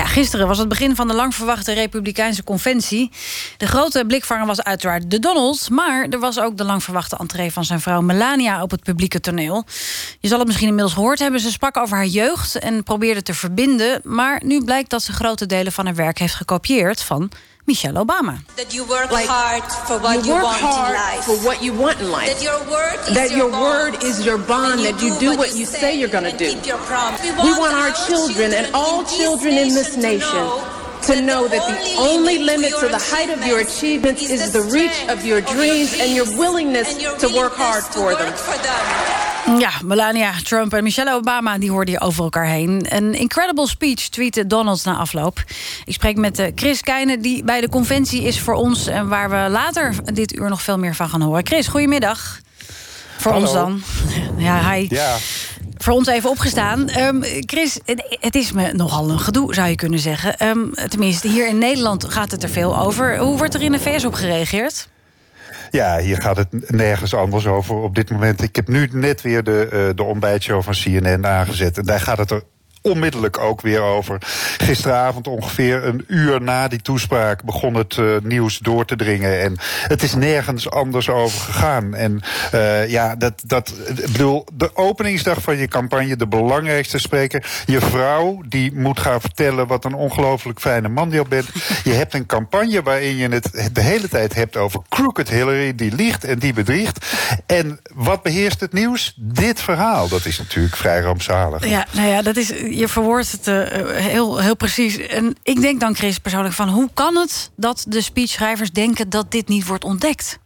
[0.00, 3.10] Ja, gisteren was het begin van de lang verwachte Republikeinse conventie.
[3.56, 5.70] De grote blikvanger was uiteraard de Donald...
[5.70, 8.62] maar er was ook de lang verwachte entree van zijn vrouw Melania...
[8.62, 9.64] op het publieke toneel.
[10.20, 11.40] Je zal het misschien inmiddels gehoord hebben.
[11.40, 14.00] Ze sprak over haar jeugd en probeerde te verbinden...
[14.04, 17.02] maar nu blijkt dat ze grote delen van haar werk heeft gekopieerd...
[17.02, 17.30] van
[17.70, 18.34] Michelle Obama.
[18.56, 21.22] That you work like, hard for what you, you want in life.
[21.22, 22.26] For what you want in life.
[22.26, 23.62] That your word is that your, your bond.
[23.62, 24.80] word is your bond.
[24.80, 26.50] That you do what you say you're going to do.
[27.46, 30.44] We want our children and all children in this nation
[31.06, 34.98] to know that the only limit to the height of your achievements is the reach
[35.08, 39.29] of your dreams and your willingness to work hard for them.
[39.58, 42.86] Ja, Melania Trump en Michelle Obama die hoorden hier over elkaar heen.
[42.88, 45.44] Een incredible speech tweette Donald na afloop.
[45.84, 48.86] Ik spreek met eh, Chris Keijnen, die bij de conventie is voor ons...
[48.86, 51.46] en waar we later dit uur nog veel meer van gaan horen.
[51.46, 52.40] Chris, goedemiddag.
[53.18, 53.44] Voor Hallo.
[53.46, 53.82] ons dan.
[54.44, 54.86] Ja, hi.
[54.88, 55.16] Ja.
[55.78, 56.88] Voor ons even opgestaan.
[56.88, 60.38] Ehm, Chris, het- het is me nogal een gedoe, zou je kunnen zeggen.
[60.38, 63.18] Ehm, tenminste, hier in Nederland gaat het er veel over.
[63.18, 64.88] Hoe wordt er in de VS op gereageerd?
[65.70, 68.42] Ja, hier gaat het nergens anders over op dit moment.
[68.42, 71.78] Ik heb nu net weer de, eh, de ontbijtshow van CNN aangezet.
[71.78, 72.42] En daar gaat het er
[72.82, 74.18] onmiddellijk ook weer over.
[74.58, 79.40] Gisteravond ongeveer een uur na die toespraak begon het eh, nieuws door te dringen.
[79.40, 81.94] En het is nergens anders over gegaan.
[81.94, 82.20] En
[82.52, 83.74] eh, ja, dat, dat,
[84.12, 89.66] bedoel, de openingsdag van je campagne, de belangrijkste spreker, je vrouw, die moet gaan vertellen
[89.66, 91.48] wat een ongelooflijk fijne man je bent.
[91.84, 95.94] Je hebt een campagne waarin je het de hele tijd hebt over crooked Hillary, die
[95.94, 97.06] liegt en die bedriegt.
[97.46, 99.14] En wat beheerst het nieuws?
[99.16, 100.08] Dit verhaal.
[100.08, 101.66] Dat is natuurlijk vrij rampzalig.
[101.66, 104.98] Ja, nou ja, dat is, je verwoordt het eh, heel, heel precies.
[104.98, 106.68] En ik denk dan, Chris, persoonlijk van...
[106.68, 110.38] hoe kan het dat de speechschrijvers denken dat dit niet wordt ontdekt?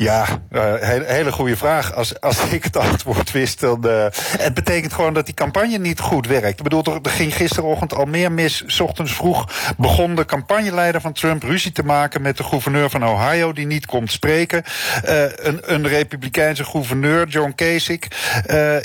[0.00, 1.94] Ja, uh, hele, hele goede vraag.
[1.94, 3.86] Als, als ik het antwoord wist, dan.
[3.86, 4.06] Uh,
[4.38, 6.58] het betekent gewoon dat die campagne niet goed werkt.
[6.58, 8.62] Ik bedoel, er, ging gisterochtend al meer mis.
[8.66, 13.06] S ochtends vroeg begon de campagneleider van Trump ruzie te maken met de gouverneur van
[13.06, 14.62] Ohio, die niet komt spreken.
[15.04, 18.00] Uh, een, een republikeinse gouverneur, John Kasich.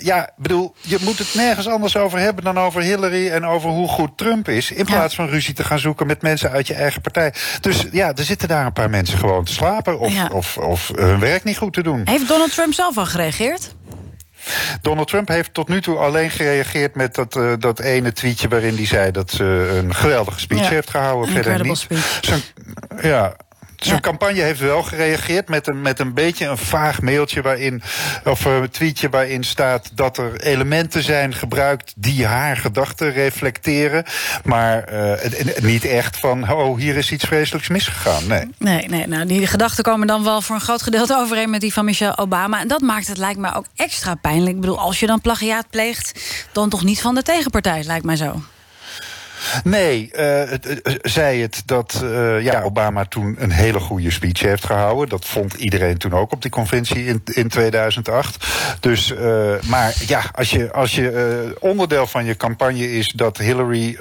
[0.02, 3.88] ja, bedoel, je moet het nergens anders over hebben dan over Hillary en over hoe
[3.88, 4.72] goed Trump is.
[4.72, 7.34] In plaats van ruzie te gaan zoeken met mensen uit je eigen partij.
[7.62, 10.00] Dus ja, er zitten daar een paar mensen gewoon te slapen.
[10.00, 10.30] Of, Ja.
[10.32, 12.02] of, of hun werk niet goed te doen.
[12.06, 13.76] Heeft Donald Trump zelf al gereageerd?
[14.82, 18.76] Donald Trump heeft tot nu toe alleen gereageerd met dat, uh, dat ene tweetje waarin
[18.76, 19.44] hij zei dat ze
[19.84, 21.36] een geweldige speech Ja, heeft gehouden.
[21.36, 21.78] een Verder niet.
[21.78, 22.20] speech.
[22.22, 22.42] Zijn,
[23.02, 23.36] ja.
[23.85, 27.81] Zijn campagne heeft wel gereageerd met een, met een beetje een vaag mailtje waarin,
[28.23, 34.03] of een tweetje waarin staat dat er elementen zijn gebruikt die haar gedachten reflecteren.
[34.44, 35.12] Maar uh,
[35.62, 38.28] niet echt van, oh, hier is iets vreselijks misgegaan.
[38.28, 38.47] Nee.
[38.57, 41.73] Nee, nee nou, die gedachten komen dan wel voor een groot gedeelte overeen met die
[41.73, 42.59] van Michelle Obama.
[42.59, 44.56] En dat maakt het, lijkt mij, ook extra pijnlijk.
[44.56, 46.19] Ik bedoel, als je dan plagiaat pleegt,
[46.52, 48.41] dan toch niet van de tegenpartij, lijkt mij zo.
[49.63, 54.66] Nee, het, eh, zei het dat eh, ja, Obama toen een hele goede speech heeft
[54.66, 55.09] gehouden.
[55.09, 58.46] Dat vond iedereen toen ook op die conventie in, in 2008.
[58.79, 63.97] Dus, eh, maar ja, als je, als je onderdeel van je campagne is dat Hillary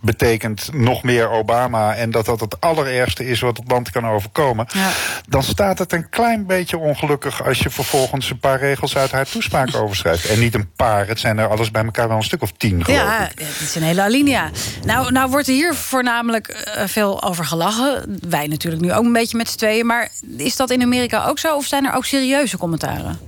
[0.00, 4.66] betekent nog meer Obama en dat dat het allerergste is wat het land kan overkomen,
[4.72, 4.90] Ja.
[5.28, 9.26] dan staat het een klein beetje ongelukkig als je vervolgens een paar regels uit haar
[9.28, 10.26] toespraak overschrijft.
[10.28, 12.84] En niet een paar, het zijn er alles bij elkaar wel een stuk of tien,
[12.84, 13.38] geloof Ja, ik.
[13.38, 14.50] het is een hele alinea.
[14.88, 18.18] Nou, nou wordt er hier voornamelijk eh, veel over gelachen.
[18.28, 19.86] Wij natuurlijk nu ook een beetje met z'n tweeën.
[19.86, 21.56] Maar is dat in Amerika ook zo?
[21.56, 23.27] Of zijn er ook serieuze commentaren?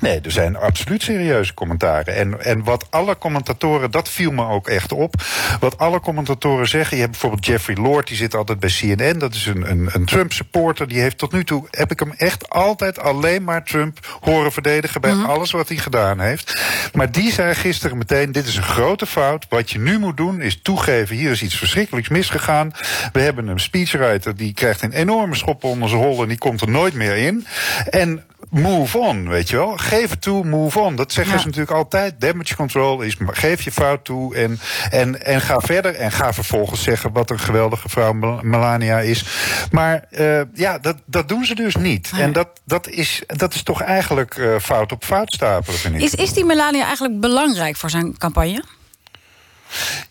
[0.00, 2.16] Nee, er zijn absoluut serieuze commentaren.
[2.16, 5.14] En, en wat alle commentatoren, dat viel me ook echt op.
[5.60, 6.96] Wat alle commentatoren zeggen.
[6.96, 9.18] Je hebt bijvoorbeeld Jeffrey Lord, die zit altijd bij CNN.
[9.18, 10.88] Dat is een, een, een Trump-supporter.
[10.88, 15.00] Die heeft tot nu toe, heb ik hem echt altijd alleen maar Trump horen verdedigen.
[15.00, 16.60] bij alles wat hij gedaan heeft.
[16.92, 19.46] Maar die zei gisteren meteen: dit is een grote fout.
[19.48, 22.72] Wat je nu moet doen is toegeven: hier is iets verschrikkelijks misgegaan.
[23.12, 26.60] We hebben een speechwriter die krijgt een enorme schop onder zijn hol en die komt
[26.60, 27.46] er nooit meer in.
[27.90, 29.76] En move on, weet je wel.
[29.76, 30.96] Geef het toe, move on.
[30.96, 31.40] Dat zeggen Ja.
[31.40, 32.20] ze natuurlijk altijd.
[32.20, 34.60] Damage control is, geef je fout toe en,
[34.90, 35.94] en, en ga verder.
[35.94, 39.24] En ga vervolgens zeggen wat een geweldige vrouw Mel- Melania is.
[39.70, 42.12] Maar eh, ja, dat, dat doen ze dus niet.
[42.12, 42.22] Nee.
[42.22, 46.00] En dat, dat, is, dat is toch eigenlijk eh, fout op fout stapelen, vind ik.
[46.00, 48.64] Is, is die Melania eigenlijk belangrijk voor zijn campagne?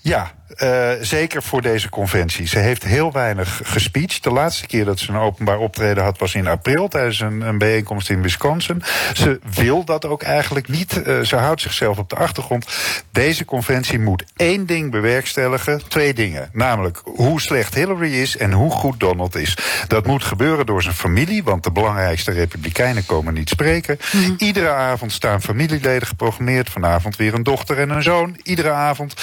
[0.08, 0.32] Ja,
[0.64, 2.48] uh, zeker voor deze conventie.
[2.48, 4.24] Ze heeft heel weinig gespeecht.
[4.24, 7.58] De laatste keer dat ze een openbaar optreden had was in april tijdens een, een
[7.58, 8.84] bijeenkomst in Wisconsin.
[9.14, 11.02] Ze wil dat ook eigenlijk niet.
[11.06, 12.68] Uh, ze houdt zichzelf op de achtergrond.
[13.12, 15.88] Deze conventie moet één ding bewerkstelligen.
[15.88, 16.50] Twee dingen.
[16.54, 19.58] Namelijk hoe slecht Hillary is en hoe goed Donald is.
[19.88, 24.00] Dat moet gebeuren door zijn familie, want de belangrijkste republikeinen komen niet spreken.
[24.12, 24.36] Mm.
[24.38, 26.70] Iedere avond staan familieleden geprogrammeerd.
[26.70, 28.40] Vanavond weer een dochter en een zoon.
[28.44, 29.14] Iedere avond.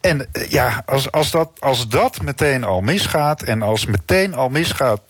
[0.00, 5.00] En ja, als, als, dat, als dat meteen al misgaat en als meteen al misgaat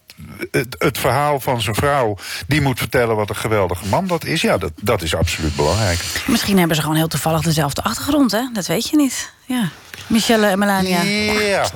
[0.79, 2.17] het, verhaal van zijn vrouw...
[2.47, 4.41] die moet vertellen wat een geweldige man dat is...
[4.41, 6.23] ja, dat, dat is absoluut belangrijk.
[6.27, 8.49] Misschien hebben ze gewoon heel toevallig dezelfde achtergrond, hè?
[8.53, 9.35] Dat weet je niet.
[9.47, 9.69] Ja.
[10.07, 11.03] Michelle en Melania.
[11.03, 11.67] Ja.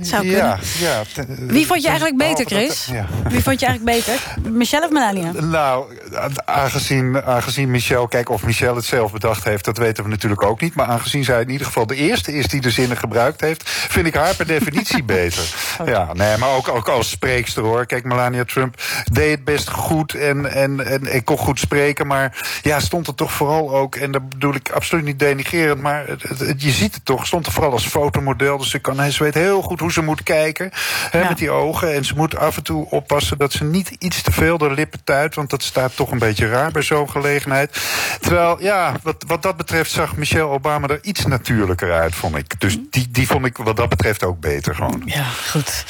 [0.00, 1.02] Zou ja, ja.
[1.38, 2.88] Wie vond je eigenlijk beter, Chris?
[2.92, 3.06] ja.
[3.28, 4.36] Wie vond je eigenlijk beter?
[4.52, 5.32] Michelle of Melania?
[5.32, 5.98] Nou,
[6.44, 8.08] aangezien, aangezien Michelle...
[8.08, 10.74] Kijk, of Michelle het zelf bedacht heeft, dat weten we natuurlijk ook niet.
[10.74, 13.70] Maar aangezien zij in ieder geval de eerste is die de zinnen gebruikt heeft...
[13.70, 15.54] vind ik haar per definitie beter.
[15.84, 17.86] Ja, nee, maar ook, ook als spreekster, hoor.
[17.86, 18.82] Kijk, Melania Trump
[19.12, 22.06] deed het best goed en, en, en ik kon goed spreken.
[22.06, 23.96] Maar ja, stond er toch vooral ook...
[23.96, 25.80] en dat bedoel ik absoluut niet denigerend...
[25.80, 28.58] maar het, je ziet het toch, stond er vooral als fotomodel.
[28.58, 30.70] Dus ze, kan, ze weet heel goed hoe ze moet kijken
[31.10, 31.94] hè, met die ogen.
[31.94, 35.04] En ze moet af en toe oppassen dat ze niet iets te veel de lippen
[35.04, 35.34] tuit.
[35.34, 37.80] Want dat staat toch een beetje raar bij zo'n gelegenheid.
[38.20, 42.60] Terwijl, ja, wat, wat dat betreft zag Michelle Obama er iets natuurlijker uit, vond ik.
[42.60, 45.02] Dus die, die vond ik wat dat betreft ook beter gewoon.
[45.04, 45.84] Ja, goed.